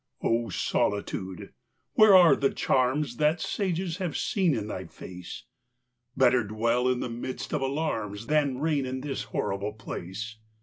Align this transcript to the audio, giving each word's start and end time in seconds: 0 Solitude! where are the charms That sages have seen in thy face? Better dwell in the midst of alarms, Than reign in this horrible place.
0 0.23 0.49
Solitude! 0.49 1.53
where 1.93 2.15
are 2.17 2.35
the 2.35 2.49
charms 2.49 3.17
That 3.17 3.39
sages 3.39 3.97
have 3.97 4.17
seen 4.17 4.55
in 4.55 4.65
thy 4.65 4.85
face? 4.85 5.43
Better 6.17 6.43
dwell 6.43 6.87
in 6.89 7.01
the 7.01 7.07
midst 7.09 7.53
of 7.53 7.61
alarms, 7.61 8.25
Than 8.25 8.57
reign 8.57 8.87
in 8.87 9.01
this 9.01 9.25
horrible 9.25 9.73
place. 9.73 10.37